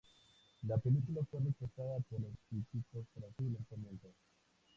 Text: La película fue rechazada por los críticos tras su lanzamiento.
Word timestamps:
La 0.63 0.79
película 0.79 1.21
fue 1.29 1.41
rechazada 1.41 1.99
por 2.09 2.19
los 2.21 2.31
críticos 2.49 3.05
tras 3.13 3.29
su 3.37 3.43
lanzamiento. 3.51 4.07